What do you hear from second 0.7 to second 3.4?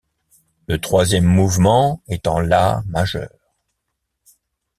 troisième mouvement est en la majeur.